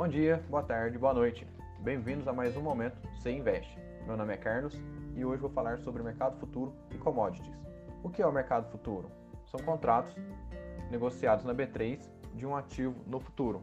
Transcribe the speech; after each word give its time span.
Bom 0.00 0.08
dia, 0.08 0.42
boa 0.48 0.62
tarde, 0.62 0.96
boa 0.96 1.12
noite. 1.12 1.46
Bem-vindos 1.80 2.26
a 2.26 2.32
mais 2.32 2.56
um 2.56 2.62
Momento 2.62 2.96
Você 3.12 3.30
Investe. 3.32 3.78
Meu 4.06 4.16
nome 4.16 4.32
é 4.32 4.36
Carlos 4.38 4.74
e 5.14 5.22
hoje 5.26 5.42
vou 5.42 5.50
falar 5.50 5.78
sobre 5.80 6.00
o 6.00 6.04
mercado 6.06 6.40
futuro 6.40 6.72
e 6.90 6.96
commodities. 6.96 7.54
O 8.02 8.08
que 8.08 8.22
é 8.22 8.26
o 8.26 8.32
mercado 8.32 8.70
futuro? 8.70 9.10
São 9.44 9.60
contratos 9.60 10.16
negociados 10.90 11.44
na 11.44 11.54
B3 11.54 12.00
de 12.34 12.46
um 12.46 12.56
ativo 12.56 12.96
no 13.06 13.20
futuro 13.20 13.62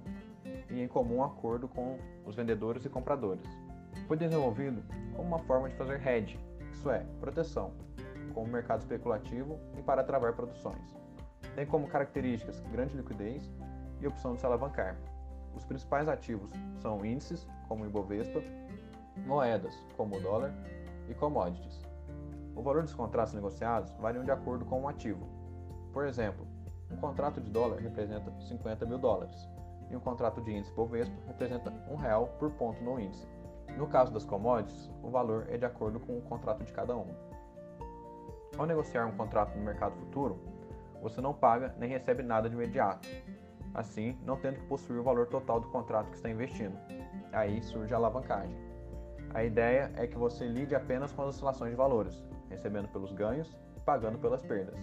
e 0.70 0.80
em 0.80 0.88
comum 0.88 1.24
acordo 1.24 1.68
com 1.68 1.98
os 2.24 2.36
vendedores 2.36 2.86
e 2.86 2.90
compradores. 2.90 3.50
Foi 4.08 4.16
desenvolvido 4.16 4.84
como 5.16 5.28
uma 5.28 5.40
forma 5.40 5.68
de 5.68 5.76
fazer 5.76 6.08
hedge, 6.08 6.40
isso 6.72 6.88
é, 6.92 7.04
proteção, 7.20 7.74
com 8.36 8.44
o 8.44 8.48
mercado 8.48 8.82
especulativo 8.82 9.60
e 9.76 9.82
para 9.82 10.04
travar 10.04 10.34
produções. 10.34 10.96
Tem 11.56 11.66
como 11.66 11.88
características 11.88 12.60
grande 12.72 12.96
liquidez 12.96 13.52
e 14.00 14.06
opção 14.06 14.36
de 14.36 14.40
se 14.40 14.46
alavancar. 14.46 14.96
Os 15.58 15.66
principais 15.66 16.08
ativos 16.08 16.52
são 16.80 17.04
índices, 17.04 17.48
como 17.68 17.84
o 17.84 17.88
Ibovespa, 17.88 18.44
moedas, 19.26 19.74
como 19.98 20.16
o 20.16 20.20
dólar, 20.20 20.54
e 21.10 21.16
commodities. 21.16 21.82
O 22.56 22.62
valor 22.62 22.84
dos 22.84 22.94
contratos 22.94 23.34
negociados 23.34 23.92
variam 23.94 24.24
de 24.24 24.30
acordo 24.30 24.66
com 24.66 24.84
o 24.84 24.88
ativo. 24.88 25.28
Por 25.92 26.06
exemplo, 26.06 26.46
um 26.92 26.98
contrato 26.98 27.42
de 27.42 27.50
dólar 27.50 27.80
representa 27.80 28.32
50 28.40 28.86
mil 28.86 29.00
dólares 29.00 29.50
e 29.90 29.96
um 29.96 30.00
contrato 30.00 30.42
de 30.42 30.52
índice 30.52 30.72
Bovespa 30.74 31.16
representa 31.26 31.74
um 31.90 31.96
real 31.96 32.28
por 32.38 32.52
ponto 32.52 32.84
no 32.84 33.00
índice. 33.00 33.28
No 33.76 33.88
caso 33.88 34.14
das 34.14 34.26
commodities, 34.26 34.92
o 35.02 35.10
valor 35.10 35.48
é 35.50 35.58
de 35.58 35.66
acordo 35.66 36.00
com 36.00 36.20
o 36.20 36.22
contrato 36.22 36.64
de 36.64 36.72
cada 36.72 36.96
um. 36.96 37.08
Ao 38.56 38.68
negociar 38.68 39.08
um 39.08 39.18
contrato 39.18 39.58
no 39.58 39.64
mercado 39.64 39.96
futuro, 39.96 40.40
você 41.02 41.20
não 41.20 41.34
paga 41.34 41.74
nem 41.80 41.90
recebe 41.90 42.22
nada 42.22 42.48
de 42.48 42.56
imediato, 42.56 43.08
assim 43.74 44.18
não 44.24 44.38
tendo 44.38 44.60
que 44.60 44.66
possuir 44.68 45.00
o 45.00 45.04
valor 45.04 45.28
total 45.28 45.60
do 45.60 45.68
contrato 45.70 46.10
que 46.10 46.16
está 46.16 46.30
investindo. 46.30 46.78
Aí 47.32 47.62
surge 47.62 47.94
a 47.94 47.98
alavancagem. 47.98 48.56
A 49.34 49.44
ideia 49.44 49.92
é 49.96 50.08
que 50.08 50.18
você 50.18 50.48
lide 50.48 50.76
apenas 50.76 51.12
com 51.12 51.24
as 51.24 51.30
oscilações 51.30 51.72
de 51.72 51.78
valores, 51.78 52.24
recebendo 52.50 52.88
pelos 52.88 53.12
ganhos 53.12 53.58
e 53.76 53.80
pagando 53.82 54.18
pelas 54.18 54.42
perdas. 54.42 54.80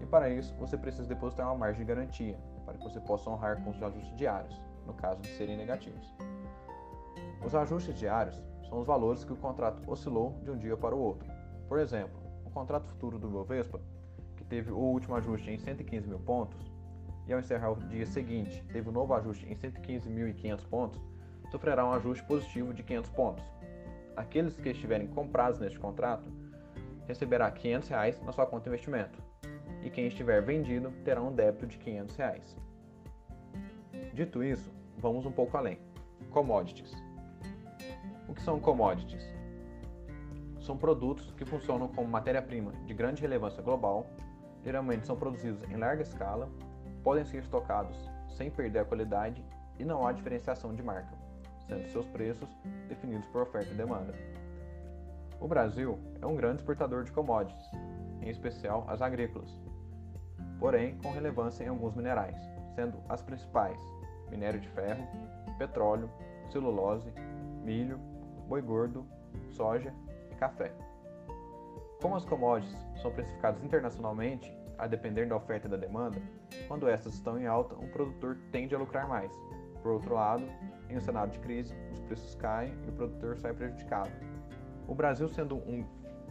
E 0.00 0.06
para 0.06 0.28
isso, 0.28 0.54
você 0.56 0.76
precisa 0.76 1.08
depositar 1.08 1.46
uma 1.46 1.56
margem 1.56 1.80
de 1.80 1.86
garantia, 1.86 2.38
para 2.64 2.74
que 2.74 2.84
você 2.84 3.00
possa 3.00 3.30
honrar 3.30 3.62
com 3.62 3.70
os 3.70 3.82
ajustes 3.82 4.16
diários, 4.16 4.60
no 4.86 4.92
caso 4.94 5.20
de 5.22 5.28
serem 5.28 5.56
negativos. 5.56 6.14
Os 7.44 7.54
ajustes 7.54 7.98
diários 7.98 8.40
são 8.68 8.80
os 8.80 8.86
valores 8.86 9.24
que 9.24 9.32
o 9.32 9.36
contrato 9.36 9.82
oscilou 9.90 10.38
de 10.42 10.50
um 10.50 10.56
dia 10.56 10.76
para 10.76 10.94
o 10.94 10.98
outro. 10.98 11.28
Por 11.68 11.78
exemplo, 11.78 12.20
o 12.44 12.50
contrato 12.50 12.86
futuro 12.86 13.18
do 13.18 13.28
Bovespa, 13.28 13.80
que 14.36 14.44
teve 14.44 14.70
o 14.70 14.78
último 14.78 15.14
ajuste 15.14 15.50
em 15.50 15.58
115 15.58 16.08
mil 16.08 16.20
pontos, 16.20 16.71
e 17.26 17.32
ao 17.32 17.38
encerrar 17.38 17.72
o 17.72 17.76
dia 17.76 18.06
seguinte 18.06 18.64
teve 18.72 18.88
um 18.88 18.92
novo 18.92 19.14
ajuste 19.14 19.46
em 19.46 19.54
115.500 19.54 20.66
pontos, 20.68 21.00
sofrerá 21.50 21.86
um 21.86 21.92
ajuste 21.92 22.24
positivo 22.24 22.72
de 22.72 22.82
500 22.82 23.10
pontos. 23.10 23.44
Aqueles 24.16 24.56
que 24.56 24.70
estiverem 24.70 25.06
comprados 25.06 25.60
neste 25.60 25.78
contrato 25.78 26.30
receberá 27.06 27.50
500 27.50 27.88
reais 27.88 28.22
na 28.22 28.32
sua 28.32 28.46
conta 28.46 28.64
de 28.64 28.70
investimento, 28.70 29.22
e 29.82 29.90
quem 29.90 30.06
estiver 30.06 30.42
vendido 30.42 30.90
terá 31.04 31.20
um 31.20 31.32
débito 31.32 31.66
de 31.66 31.78
500 31.78 32.16
reais. 32.16 32.56
Dito 34.14 34.42
isso, 34.42 34.72
vamos 34.98 35.26
um 35.26 35.32
pouco 35.32 35.56
além. 35.56 35.78
Commodities. 36.30 36.94
O 38.28 38.34
que 38.34 38.42
são 38.42 38.60
commodities? 38.60 39.22
São 40.60 40.76
produtos 40.76 41.32
que 41.32 41.44
funcionam 41.44 41.88
como 41.88 42.08
matéria-prima 42.08 42.72
de 42.86 42.94
grande 42.94 43.20
relevância 43.20 43.62
global, 43.62 44.06
geralmente 44.62 45.06
são 45.06 45.16
produzidos 45.16 45.68
em 45.68 45.76
larga 45.76 46.02
escala, 46.02 46.48
podem 47.02 47.24
ser 47.24 47.38
estocados 47.38 47.96
sem 48.36 48.50
perder 48.50 48.80
a 48.80 48.84
qualidade 48.84 49.44
e 49.78 49.84
não 49.84 50.06
há 50.06 50.12
diferenciação 50.12 50.74
de 50.74 50.82
marca, 50.82 51.14
sendo 51.66 51.88
seus 51.88 52.06
preços 52.06 52.48
definidos 52.88 53.26
por 53.28 53.42
oferta 53.42 53.70
e 53.70 53.76
demanda. 53.76 54.14
O 55.40 55.48
Brasil 55.48 55.98
é 56.20 56.26
um 56.26 56.36
grande 56.36 56.60
exportador 56.60 57.04
de 57.04 57.12
commodities, 57.12 57.70
em 58.20 58.28
especial 58.28 58.84
as 58.88 59.02
agrícolas, 59.02 59.50
porém 60.58 60.96
com 60.98 61.10
relevância 61.10 61.64
em 61.64 61.68
alguns 61.68 61.94
minerais, 61.94 62.36
sendo 62.74 62.98
as 63.08 63.22
principais 63.22 63.78
minério 64.30 64.60
de 64.60 64.68
ferro, 64.68 65.06
petróleo, 65.58 66.10
celulose, 66.50 67.12
milho, 67.62 67.98
boi 68.48 68.62
gordo, 68.62 69.06
soja 69.50 69.92
e 70.30 70.34
café. 70.36 70.72
Como 72.00 72.16
as 72.16 72.24
commodities 72.24 72.76
são 73.00 73.12
precificadas 73.12 73.62
internacionalmente, 73.62 74.56
a 74.78 74.86
depender 74.86 75.26
da 75.26 75.36
oferta 75.36 75.66
e 75.66 75.70
da 75.70 75.76
demanda, 75.76 76.20
quando 76.68 76.88
estas 76.88 77.14
estão 77.14 77.38
em 77.38 77.46
alta, 77.46 77.74
um 77.74 77.88
produtor 77.88 78.38
tende 78.50 78.74
a 78.74 78.78
lucrar 78.78 79.08
mais. 79.08 79.32
Por 79.82 79.92
outro 79.92 80.14
lado, 80.14 80.44
em 80.88 80.96
um 80.96 81.00
cenário 81.00 81.32
de 81.32 81.38
crise, 81.40 81.74
os 81.92 82.00
preços 82.00 82.34
caem 82.36 82.74
e 82.86 82.90
o 82.90 82.92
produtor 82.92 83.36
sai 83.36 83.52
prejudicado. 83.52 84.10
O 84.86 84.94
Brasil, 84.94 85.28
sendo 85.28 85.56
um 85.56 85.84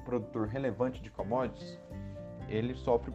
produtor 0.05 0.47
relevante 0.47 1.01
de 1.01 1.09
commodities, 1.09 1.79
ele 2.47 2.73
sofre 2.75 3.13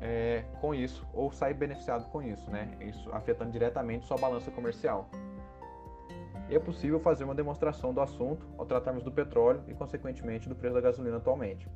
é, 0.00 0.44
com 0.60 0.74
isso 0.74 1.06
ou 1.12 1.30
sai 1.30 1.54
beneficiado 1.54 2.10
com 2.10 2.22
isso, 2.22 2.50
né? 2.50 2.76
Isso 2.80 3.10
afetando 3.12 3.52
diretamente 3.52 4.06
sua 4.06 4.16
balança 4.16 4.50
comercial. 4.50 5.08
É 6.50 6.58
possível 6.58 7.00
fazer 7.00 7.24
uma 7.24 7.34
demonstração 7.34 7.94
do 7.94 8.00
assunto 8.00 8.46
ao 8.58 8.66
tratarmos 8.66 9.02
do 9.02 9.10
petróleo 9.10 9.62
e, 9.68 9.74
consequentemente, 9.74 10.48
do 10.48 10.54
preço 10.54 10.74
da 10.74 10.80
gasolina 10.80 11.16
atualmente. 11.16 11.68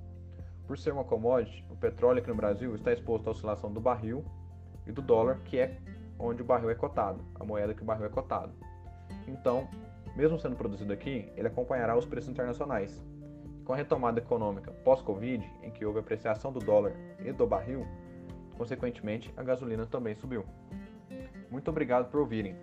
Por 0.67 0.77
ser 0.77 0.93
uma 0.93 1.05
commodity, 1.05 1.65
o 1.71 1.77
petróleo 1.77 2.19
aqui 2.19 2.29
no 2.29 2.35
Brasil 2.35 2.75
está 2.75 2.93
exposto 2.93 3.29
à 3.29 3.31
oscilação 3.31 3.73
do 3.73 3.81
barril 3.81 4.25
e 4.87 4.93
do 4.93 5.01
dólar, 5.01 5.39
que 5.45 5.59
é 5.59 5.79
onde 6.19 6.43
o 6.43 6.45
barril 6.45 6.71
é 6.71 6.75
cotado, 6.75 7.25
a 7.35 7.45
moeda 7.45 7.73
que 7.73 7.83
o 7.83 7.85
barril 7.85 8.07
é 8.07 8.09
cotado. 8.09 8.53
Então, 9.29 9.69
mesmo 10.17 10.39
sendo 10.39 10.57
produzido 10.57 10.93
aqui, 10.93 11.31
ele 11.37 11.47
acompanhará 11.47 11.97
os 11.97 12.05
preços 12.05 12.31
internacionais. 12.31 13.05
Com 13.65 13.75
a 13.75 13.77
retomada 13.77 14.19
econômica 14.19 14.73
pós-Covid, 14.85 15.45
em 15.63 15.71
que 15.71 15.85
houve 15.85 16.01
apreciação 16.01 16.53
do 16.53 16.59
dólar 16.59 16.93
e 17.25 17.31
do 17.33 17.47
barril, 17.47 17.87
consequentemente 18.57 19.33
a 19.37 19.43
gasolina 19.43 19.87
também 19.87 20.15
subiu. 20.15 20.45
Muito 21.51 21.71
obrigado 21.71 22.11
por 22.11 22.21
ouvirem. 22.21 22.57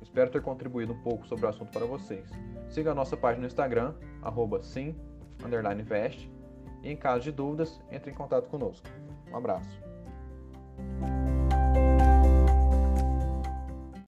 Espero 0.00 0.30
ter 0.30 0.42
contribuído 0.42 0.92
um 0.92 1.02
pouco 1.02 1.26
sobre 1.26 1.46
o 1.46 1.48
assunto 1.48 1.72
para 1.72 1.86
vocês. 1.86 2.28
Siga 2.68 2.92
a 2.92 2.94
nossa 2.94 3.16
página 3.16 3.40
no 3.40 3.46
Instagram, 3.46 3.94
e 5.40 6.41
em 6.82 6.96
caso 6.96 7.24
de 7.24 7.32
dúvidas, 7.32 7.80
entre 7.90 8.10
em 8.10 8.14
contato 8.14 8.48
conosco. 8.48 8.86
Um 9.30 9.36
abraço. 9.36 9.82